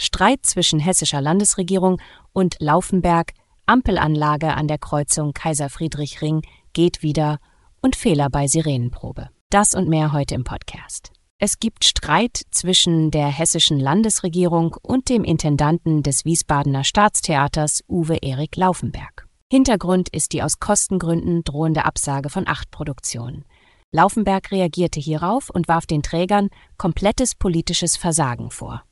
Streit 0.00 0.46
zwischen 0.46 0.78
hessischer 0.78 1.20
Landesregierung 1.20 2.00
und 2.32 2.56
Laufenberg, 2.60 3.32
Ampelanlage 3.66 4.54
an 4.54 4.68
der 4.68 4.78
Kreuzung 4.78 5.34
Kaiser 5.34 5.68
Friedrich 5.68 6.22
Ring 6.22 6.42
geht 6.72 7.02
wieder 7.02 7.38
und 7.82 7.96
Fehler 7.96 8.30
bei 8.30 8.46
Sirenenprobe. 8.46 9.28
Das 9.50 9.74
und 9.74 9.88
mehr 9.88 10.12
heute 10.12 10.36
im 10.36 10.44
Podcast. 10.44 11.10
Es 11.40 11.58
gibt 11.58 11.84
Streit 11.84 12.42
zwischen 12.52 13.10
der 13.10 13.26
hessischen 13.26 13.80
Landesregierung 13.80 14.76
und 14.82 15.08
dem 15.08 15.24
Intendanten 15.24 16.02
des 16.04 16.24
Wiesbadener 16.24 16.84
Staatstheaters 16.84 17.82
Uwe 17.88 18.18
Erik 18.22 18.56
Laufenberg. 18.56 19.26
Hintergrund 19.50 20.08
ist 20.10 20.32
die 20.32 20.42
aus 20.42 20.60
Kostengründen 20.60 21.42
drohende 21.42 21.84
Absage 21.84 22.30
von 22.30 22.46
acht 22.46 22.70
Produktionen. 22.70 23.44
Laufenberg 23.90 24.52
reagierte 24.52 25.00
hierauf 25.00 25.50
und 25.50 25.66
warf 25.66 25.86
den 25.86 26.02
Trägern 26.02 26.50
komplettes 26.76 27.34
politisches 27.34 27.96
Versagen 27.96 28.50
vor. 28.50 28.82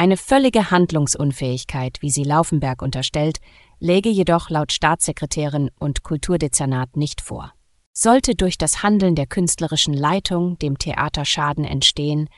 Eine 0.00 0.16
völlige 0.16 0.70
Handlungsunfähigkeit, 0.70 1.98
wie 2.00 2.08
sie 2.08 2.24
Laufenberg 2.24 2.80
unterstellt, 2.80 3.36
läge 3.80 4.08
jedoch 4.08 4.48
laut 4.48 4.72
Staatssekretärin 4.72 5.70
und 5.78 6.02
Kulturdezernat 6.02 6.96
nicht 6.96 7.20
vor. 7.20 7.52
Sollte 7.92 8.34
durch 8.34 8.56
das 8.56 8.82
Handeln 8.82 9.14
der 9.14 9.26
künstlerischen 9.26 9.92
Leitung 9.92 10.58
dem 10.58 10.78
Theater 10.78 11.26
Schaden 11.26 11.66
entstehen, 11.66 12.30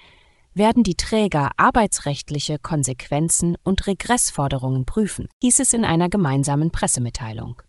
werden 0.55 0.83
die 0.83 0.97
Träger 0.97 1.53
arbeitsrechtliche 1.56 2.59
Konsequenzen 2.59 3.56
und 3.62 3.86
Regressforderungen 3.86 4.84
prüfen, 4.84 5.29
hieß 5.41 5.61
es 5.61 5.73
in 5.73 5.84
einer 5.84 6.08
gemeinsamen 6.08 6.73
Pressemitteilung. 6.73 7.62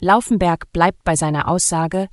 Laufenberg 0.00 0.72
bleibt 0.72 1.04
bei 1.04 1.14
seiner 1.14 1.46
Aussage 1.46 2.08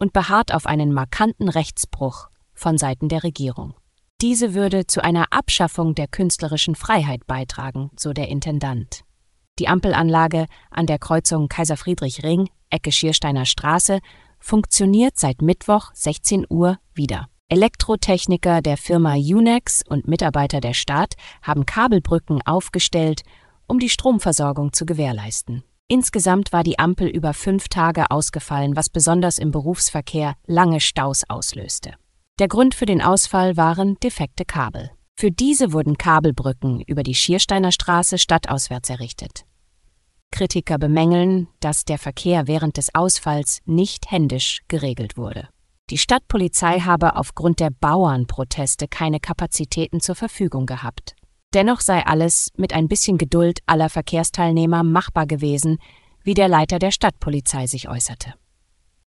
und 0.00 0.12
beharrt 0.12 0.52
auf 0.52 0.66
einen 0.66 0.92
markanten 0.92 1.48
Rechtsbruch 1.48 2.30
von 2.52 2.78
Seiten 2.78 3.08
der 3.08 3.22
Regierung. 3.22 3.74
Diese 4.20 4.52
würde 4.52 4.88
zu 4.88 5.04
einer 5.04 5.32
Abschaffung 5.32 5.94
der 5.94 6.08
künstlerischen 6.08 6.74
Freiheit 6.74 7.28
beitragen, 7.28 7.92
so 7.96 8.12
der 8.12 8.26
Intendant. 8.26 9.04
Die 9.60 9.68
Ampelanlage 9.68 10.46
an 10.72 10.86
der 10.86 10.98
Kreuzung 10.98 11.48
Kaiser 11.48 11.76
Friedrich 11.76 12.24
Ring, 12.24 12.48
Ecke 12.68 12.90
Schiersteiner 12.90 13.44
Straße, 13.44 14.00
funktioniert 14.40 15.16
seit 15.16 15.40
Mittwoch 15.40 15.92
16 15.94 16.46
Uhr 16.48 16.78
wieder. 16.94 17.28
Elektrotechniker 17.48 18.60
der 18.60 18.76
Firma 18.76 19.14
Unex 19.14 19.84
und 19.88 20.08
Mitarbeiter 20.08 20.60
der 20.60 20.74
Stadt 20.74 21.14
haben 21.40 21.64
Kabelbrücken 21.64 22.42
aufgestellt, 22.44 23.22
um 23.68 23.78
die 23.78 23.88
Stromversorgung 23.88 24.72
zu 24.72 24.84
gewährleisten. 24.84 25.62
Insgesamt 25.86 26.52
war 26.52 26.64
die 26.64 26.80
Ampel 26.80 27.06
über 27.06 27.34
fünf 27.34 27.68
Tage 27.68 28.10
ausgefallen, 28.10 28.74
was 28.74 28.90
besonders 28.90 29.38
im 29.38 29.52
Berufsverkehr 29.52 30.34
lange 30.46 30.80
Staus 30.80 31.22
auslöste. 31.28 31.94
Der 32.38 32.46
Grund 32.46 32.76
für 32.76 32.86
den 32.86 33.02
Ausfall 33.02 33.56
waren 33.56 33.96
defekte 33.96 34.44
Kabel. 34.44 34.92
Für 35.16 35.32
diese 35.32 35.72
wurden 35.72 35.98
Kabelbrücken 35.98 36.80
über 36.82 37.02
die 37.02 37.16
Schiersteiner 37.16 37.72
Straße 37.72 38.16
stadtauswärts 38.16 38.90
errichtet. 38.90 39.44
Kritiker 40.30 40.78
bemängeln, 40.78 41.48
dass 41.58 41.84
der 41.84 41.98
Verkehr 41.98 42.46
während 42.46 42.76
des 42.76 42.94
Ausfalls 42.94 43.58
nicht 43.64 44.12
händisch 44.12 44.60
geregelt 44.68 45.16
wurde. 45.16 45.48
Die 45.90 45.98
Stadtpolizei 45.98 46.80
habe 46.80 47.16
aufgrund 47.16 47.58
der 47.58 47.70
Bauernproteste 47.70 48.86
keine 48.86 49.18
Kapazitäten 49.18 50.00
zur 50.00 50.14
Verfügung 50.14 50.66
gehabt. 50.66 51.16
Dennoch 51.54 51.80
sei 51.80 52.06
alles 52.06 52.52
mit 52.56 52.72
ein 52.72 52.86
bisschen 52.86 53.18
Geduld 53.18 53.60
aller 53.66 53.88
Verkehrsteilnehmer 53.88 54.84
machbar 54.84 55.26
gewesen, 55.26 55.78
wie 56.22 56.34
der 56.34 56.46
Leiter 56.46 56.78
der 56.78 56.92
Stadtpolizei 56.92 57.66
sich 57.66 57.88
äußerte. 57.88 58.34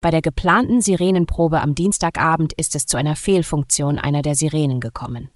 Bei 0.07 0.11
der 0.11 0.21
geplanten 0.21 0.79
Sirenenprobe 0.79 1.59
am 1.59 1.75
Dienstagabend 1.75 2.53
ist 2.53 2.75
es 2.75 2.85
zu 2.85 2.95
einer 2.95 3.17
Fehlfunktion 3.17 3.99
einer 3.99 4.21
der 4.21 4.35
Sirenen 4.35 4.79
gekommen. 4.79 5.29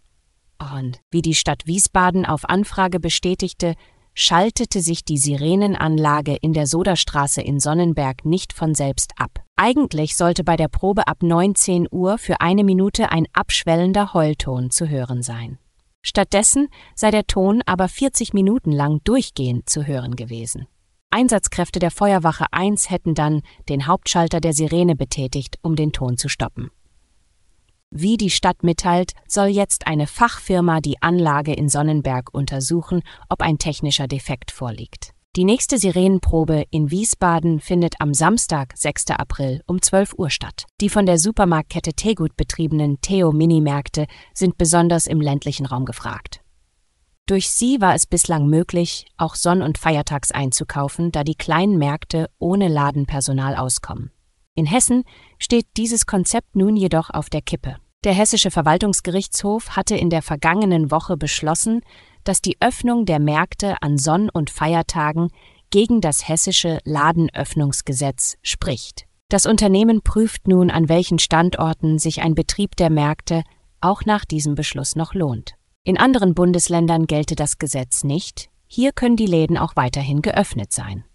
Und 0.78 1.02
wie 1.12 1.22
die 1.22 1.34
Stadt 1.34 1.64
Wiesbaden 1.66 2.26
auf 2.26 2.48
Anfrage 2.48 3.02
bestätigte, 3.02 3.76
schaltete 4.14 4.80
sich 4.80 5.04
die 5.04 5.18
Sirenenanlage 5.18 6.38
in 6.38 6.54
der 6.54 6.68
Sodastraße 6.68 7.42
in 7.42 7.60
Sonnenberg 7.60 8.24
nicht 8.24 8.54
von 8.54 8.74
selbst 8.74 9.12
ab. 9.18 9.42
Eigentlich 9.58 10.16
sollte 10.16 10.46
bei 10.46 10.56
der 10.56 10.70
Probe 10.70 11.06
ab 11.06 11.22
19 11.22 11.90
Uhr 11.92 12.18
für 12.18 12.40
eine 12.40 12.64
Minute 12.64 13.12
ein 13.12 13.28
abschwellender 13.34 14.14
Heulton 14.14 14.72
zu 14.72 14.88
hören 14.88 15.22
sein. 15.22 15.58
Stattdessen 16.02 16.70
sei 16.96 17.12
der 17.12 17.28
Ton 17.28 17.62
aber 17.66 17.90
40 17.90 18.34
Minuten 18.34 18.72
lang 18.72 19.02
durchgehend 19.04 19.70
zu 19.70 19.86
hören 19.86 20.16
gewesen. 20.16 20.68
Einsatzkräfte 21.12 21.80
der 21.80 21.92
Feuerwache 21.92 22.46
1 22.52 22.90
hätten 22.90 23.14
dann 23.14 23.42
den 23.70 23.86
Hauptschalter 23.86 24.40
der 24.40 24.54
Sirene 24.54 24.96
betätigt, 24.96 25.60
um 25.62 25.76
den 25.76 25.92
Ton 25.92 26.18
zu 26.18 26.30
stoppen. 26.30 26.72
Wie 27.90 28.16
die 28.16 28.30
Stadt 28.30 28.64
mitteilt, 28.64 29.12
soll 29.28 29.48
jetzt 29.48 29.86
eine 29.86 30.08
Fachfirma 30.08 30.80
die 30.80 31.02
Anlage 31.02 31.54
in 31.54 31.68
Sonnenberg 31.68 32.34
untersuchen, 32.34 33.02
ob 33.28 33.42
ein 33.42 33.58
technischer 33.58 34.08
Defekt 34.08 34.50
vorliegt. 34.52 35.12
Die 35.36 35.44
nächste 35.44 35.78
Sirenenprobe 35.78 36.66
in 36.72 36.92
Wiesbaden 36.92 37.60
findet 37.60 37.96
am 38.00 38.14
Samstag, 38.14 38.74
6. 38.76 39.12
April 39.12 39.62
um 39.66 39.82
12 39.82 40.14
Uhr 40.18 40.30
statt. 40.30 40.66
Die 40.82 40.90
von 40.90 41.06
der 41.06 41.18
Supermarktkette 41.18 41.94
Tegut 41.94 42.36
betriebenen 42.36 43.00
Theo-Minimärkte 43.02 44.08
sind 44.34 44.58
besonders 44.58 45.08
im 45.08 45.22
ländlichen 45.22 45.66
Raum 45.66 45.86
gefragt. 45.86 46.42
Durch 47.32 47.50
sie 47.50 47.80
war 47.80 47.96
es 47.96 48.08
bislang 48.08 48.48
möglich, 48.48 49.06
auch 49.16 49.36
sonn- 49.36 49.62
und 49.62 49.78
feiertags 49.78 50.32
einzukaufen, 50.32 51.14
da 51.14 51.24
die 51.24 51.36
kleinen 51.36 51.78
Märkte 51.78 52.30
ohne 52.40 52.68
Ladenpersonal 52.68 53.56
auskommen. 53.56 54.12
In 54.54 54.66
Hessen 54.66 55.06
steht 55.40 55.66
dieses 55.78 56.06
Konzept 56.06 56.58
nun 56.58 56.76
jedoch 56.76 57.10
auf 57.10 57.30
der 57.30 57.42
Kippe. 57.42 57.78
Der 58.04 58.12
Hessische 58.12 58.52
Verwaltungsgerichtshof 58.52 59.78
hatte 59.78 59.96
in 59.96 60.10
der 60.10 60.22
vergangenen 60.22 60.92
Woche 60.92 61.16
beschlossen, 61.16 61.80
dass 62.26 62.42
die 62.42 62.58
Öffnung 62.60 63.06
der 63.06 63.20
Märkte 63.20 63.82
an 63.82 63.98
Sonn- 63.98 64.30
und 64.30 64.50
Feiertagen 64.50 65.30
gegen 65.70 66.02
das 66.02 66.28
hessische 66.28 66.80
Ladenöffnungsgesetz 66.84 68.36
spricht. 68.42 69.06
Das 69.30 69.46
Unternehmen 69.46 70.02
prüft 70.02 70.50
nun, 70.50 70.70
an 70.70 70.90
welchen 70.90 71.18
Standorten 71.18 71.98
sich 71.98 72.22
ein 72.24 72.36
Betrieb 72.36 72.76
der 72.76 72.90
Märkte 72.90 73.44
auch 73.80 74.04
nach 74.04 74.26
diesem 74.26 74.56
Beschluss 74.56 74.98
noch 74.98 75.14
lohnt. 75.14 75.56
In 75.84 75.98
anderen 75.98 76.36
Bundesländern 76.36 77.08
gelte 77.08 77.36
das 77.36 77.58
Gesetz 77.58 78.04
nicht, 78.04 78.50
hier 78.68 78.92
können 78.92 79.16
die 79.16 79.26
Läden 79.26 79.58
auch 79.58 79.76
weiterhin 79.76 80.22
geöffnet 80.22 80.72
sein. 80.72 81.06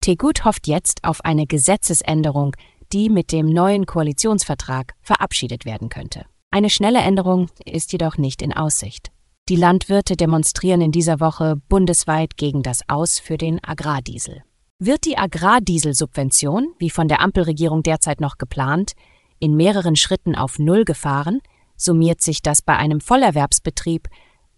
Tegut 0.00 0.44
hofft 0.44 0.66
jetzt 0.66 1.04
auf 1.04 1.24
eine 1.24 1.46
Gesetzesänderung, 1.46 2.56
die 2.92 3.08
mit 3.08 3.30
dem 3.30 3.46
neuen 3.46 3.86
Koalitionsvertrag 3.86 4.94
verabschiedet 5.02 5.64
werden 5.64 5.88
könnte. 5.88 6.26
Eine 6.50 6.68
schnelle 6.68 6.98
Änderung 6.98 7.48
ist 7.64 7.92
jedoch 7.92 8.18
nicht 8.18 8.42
in 8.42 8.52
Aussicht. 8.52 9.12
Die 9.48 9.56
Landwirte 9.56 10.16
demonstrieren 10.16 10.80
in 10.80 10.90
dieser 10.90 11.20
Woche 11.20 11.54
bundesweit 11.68 12.36
gegen 12.36 12.64
das 12.64 12.80
Aus 12.88 13.20
für 13.20 13.38
den 13.38 13.62
Agrardiesel. 13.62 14.42
Wird 14.80 15.04
die 15.04 15.16
Agrardieselsubvention, 15.16 16.74
wie 16.80 16.90
von 16.90 17.06
der 17.06 17.20
Ampelregierung 17.20 17.84
derzeit 17.84 18.20
noch 18.20 18.36
geplant, 18.36 18.94
in 19.38 19.54
mehreren 19.54 19.94
Schritten 19.94 20.34
auf 20.34 20.58
Null 20.58 20.84
gefahren, 20.84 21.40
summiert 21.76 22.20
sich 22.20 22.42
das 22.42 22.62
bei 22.62 22.76
einem 22.76 23.00
Vollerwerbsbetrieb 23.00 24.08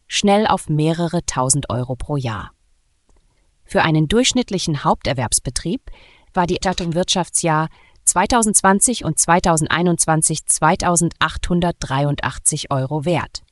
schnell 0.06 0.46
auf 0.46 0.68
mehrere 0.68 1.24
tausend 1.26 1.70
Euro 1.70 1.96
pro 1.96 2.16
Jahr. 2.16 2.52
Für 3.64 3.82
einen 3.82 4.08
durchschnittlichen 4.08 4.84
Haupterwerbsbetrieb 4.84 5.90
war 6.32 6.46
die 6.46 6.56
Stattung 6.56 6.94
Wirtschaftsjahr 6.94 7.68
2020 8.04 9.04
und 9.04 9.18
2021 9.18 10.46
2883 10.46 12.70
Euro 12.70 13.04
wert. 13.04 13.42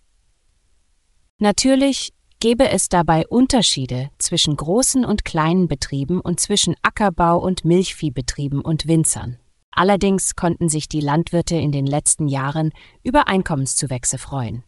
Natürlich 1.39 2.13
gäbe 2.39 2.69
es 2.69 2.89
dabei 2.89 3.27
Unterschiede 3.27 4.11
zwischen 4.19 4.57
großen 4.57 5.05
und 5.05 5.25
kleinen 5.25 5.67
Betrieben 5.69 6.21
und 6.21 6.41
zwischen 6.41 6.75
Ackerbau- 6.83 7.39
und 7.39 7.65
Milchviehbetrieben 7.65 8.61
und 8.61 8.87
Winzern. 8.87 9.39
Allerdings 9.73 10.37
konnten 10.37 10.69
sich 10.69 10.89
die 10.89 11.01
Landwirte 11.01 11.57
in 11.57 11.73
den 11.73 11.87
letzten 11.87 12.29
Jahren 12.29 12.71
über 13.03 13.27
Einkommenszuwächse 13.27 14.19
freuen. 14.19 14.63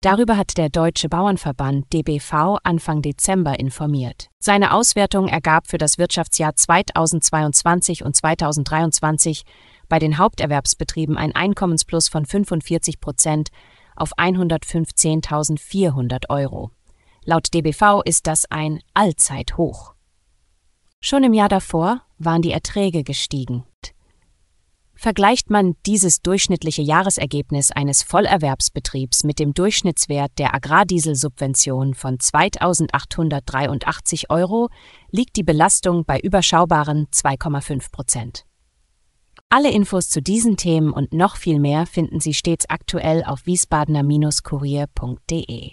Darüber 0.00 0.36
hat 0.36 0.58
der 0.58 0.68
Deutsche 0.68 1.08
Bauernverband 1.08 1.92
DBV 1.92 2.58
Anfang 2.62 3.00
Dezember 3.00 3.58
informiert. 3.58 4.28
Seine 4.38 4.74
Auswertung 4.74 5.28
ergab 5.28 5.66
für 5.66 5.78
das 5.78 5.96
Wirtschaftsjahr 5.96 6.54
2022 6.54 8.04
und 8.04 8.14
2023 8.14 9.44
bei 9.88 9.98
den 9.98 10.18
Haupterwerbsbetrieben 10.18 11.16
ein 11.16 11.34
Einkommensplus 11.34 12.08
von 12.08 12.26
45 12.26 13.00
Prozent 13.00 13.48
auf 13.96 14.12
115.400 14.18 16.28
Euro. 16.28 16.70
Laut 17.24 17.54
DBV 17.54 18.02
ist 18.04 18.26
das 18.26 18.44
ein 18.50 18.80
Allzeithoch. 18.92 19.94
Schon 21.00 21.24
im 21.24 21.32
Jahr 21.32 21.48
davor 21.48 22.02
waren 22.18 22.42
die 22.42 22.52
Erträge 22.52 23.04
gestiegen. 23.04 23.64
Vergleicht 25.04 25.50
man 25.50 25.76
dieses 25.84 26.22
durchschnittliche 26.22 26.80
Jahresergebnis 26.80 27.70
eines 27.70 28.02
Vollerwerbsbetriebs 28.02 29.24
mit 29.24 29.38
dem 29.38 29.52
Durchschnittswert 29.52 30.32
der 30.38 30.54
Agrardieselsubvention 30.54 31.92
von 31.92 32.16
2.883 32.16 34.30
Euro, 34.30 34.70
liegt 35.10 35.36
die 35.36 35.42
Belastung 35.42 36.06
bei 36.06 36.18
überschaubaren 36.18 37.06
2,5 37.12 37.92
Prozent. 37.92 38.46
Alle 39.50 39.70
Infos 39.70 40.08
zu 40.08 40.22
diesen 40.22 40.56
Themen 40.56 40.90
und 40.90 41.12
noch 41.12 41.36
viel 41.36 41.60
mehr 41.60 41.84
finden 41.84 42.18
Sie 42.18 42.32
stets 42.32 42.64
aktuell 42.70 43.24
auf 43.24 43.44
wiesbadener-kurier.de. 43.44 45.72